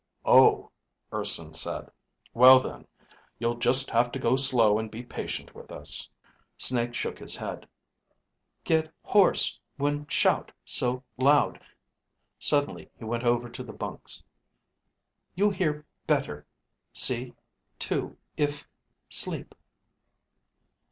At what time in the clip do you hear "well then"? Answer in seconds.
2.33-2.87